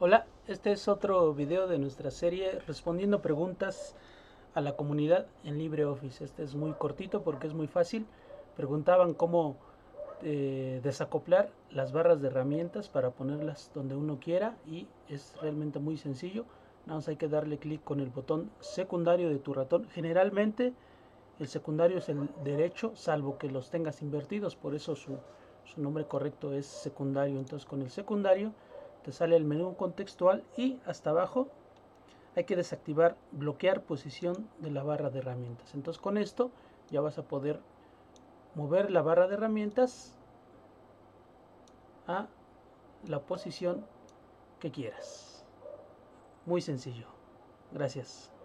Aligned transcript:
Hola, 0.00 0.26
este 0.46 0.70
es 0.70 0.86
otro 0.86 1.34
video 1.34 1.66
de 1.66 1.76
nuestra 1.76 2.12
serie 2.12 2.60
respondiendo 2.68 3.20
preguntas 3.20 3.96
a 4.54 4.60
la 4.60 4.76
comunidad 4.76 5.26
en 5.42 5.58
LibreOffice. 5.58 6.22
Este 6.22 6.44
es 6.44 6.54
muy 6.54 6.70
cortito 6.74 7.22
porque 7.22 7.48
es 7.48 7.52
muy 7.52 7.66
fácil. 7.66 8.06
Preguntaban 8.56 9.12
cómo 9.12 9.56
eh, 10.22 10.78
desacoplar 10.84 11.50
las 11.72 11.90
barras 11.90 12.22
de 12.22 12.28
herramientas 12.28 12.88
para 12.88 13.10
ponerlas 13.10 13.72
donde 13.74 13.96
uno 13.96 14.20
quiera 14.20 14.56
y 14.68 14.86
es 15.08 15.34
realmente 15.42 15.80
muy 15.80 15.96
sencillo. 15.96 16.44
Nada 16.86 16.98
más 16.98 17.08
hay 17.08 17.16
que 17.16 17.26
darle 17.26 17.58
clic 17.58 17.82
con 17.82 17.98
el 17.98 18.10
botón 18.10 18.52
secundario 18.60 19.28
de 19.28 19.40
tu 19.40 19.52
ratón. 19.52 19.88
Generalmente 19.88 20.74
el 21.40 21.48
secundario 21.48 21.98
es 21.98 22.08
el 22.08 22.28
derecho, 22.44 22.94
salvo 22.94 23.36
que 23.36 23.50
los 23.50 23.68
tengas 23.68 24.00
invertidos, 24.00 24.54
por 24.54 24.76
eso 24.76 24.94
su, 24.94 25.18
su 25.64 25.82
nombre 25.82 26.04
correcto 26.04 26.54
es 26.54 26.66
secundario. 26.66 27.40
Entonces 27.40 27.66
con 27.66 27.82
el 27.82 27.90
secundario 27.90 28.52
te 29.08 29.12
sale 29.12 29.36
el 29.36 29.44
menú 29.46 29.74
contextual 29.74 30.44
y 30.54 30.80
hasta 30.84 31.08
abajo 31.08 31.48
hay 32.36 32.44
que 32.44 32.56
desactivar 32.56 33.16
bloquear 33.32 33.80
posición 33.80 34.50
de 34.58 34.70
la 34.70 34.82
barra 34.82 35.08
de 35.08 35.20
herramientas. 35.20 35.72
Entonces 35.72 35.98
con 35.98 36.18
esto 36.18 36.50
ya 36.90 37.00
vas 37.00 37.16
a 37.16 37.22
poder 37.22 37.58
mover 38.54 38.90
la 38.90 39.00
barra 39.00 39.26
de 39.26 39.36
herramientas 39.36 40.14
a 42.06 42.26
la 43.06 43.20
posición 43.20 43.86
que 44.60 44.70
quieras. 44.70 45.42
Muy 46.44 46.60
sencillo. 46.60 47.06
Gracias. 47.72 48.37